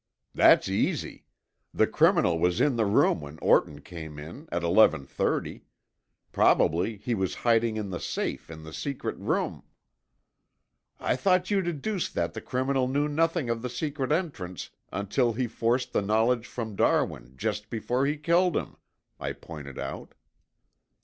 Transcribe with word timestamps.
"That's 0.33 0.67
easy. 0.67 1.27
The 1.75 1.85
criminal 1.85 2.39
was 2.39 2.59
in 2.59 2.75
the 2.75 2.87
room 2.87 3.21
when 3.21 3.37
Orton 3.39 3.81
came 3.81 4.17
in 4.17 4.49
at 4.51 4.63
eleven 4.63 5.05
thirty. 5.05 5.65
Probably 6.31 6.97
he 6.97 7.13
was 7.13 7.35
hiding 7.45 7.77
in 7.77 7.91
the 7.91 7.99
safe 7.99 8.49
in 8.49 8.63
the 8.63 8.73
secret 8.73 9.15
room" 9.19 9.61
"I 10.99 11.15
thought 11.15 11.51
you 11.51 11.61
deduced 11.61 12.15
that 12.15 12.33
the 12.33 12.41
criminal 12.41 12.87
knew 12.87 13.07
nothing 13.07 13.47
of 13.47 13.61
the 13.61 13.69
secret 13.69 14.11
entrance 14.11 14.71
until 14.91 15.33
he 15.33 15.45
forced 15.45 15.93
the 15.93 16.01
knowledge 16.01 16.47
from 16.47 16.75
Darwin 16.75 17.35
just 17.37 17.69
before 17.69 18.07
he 18.07 18.17
killed 18.17 18.57
him," 18.57 18.77
I 19.19 19.33
pointed 19.33 19.77
out. 19.77 20.15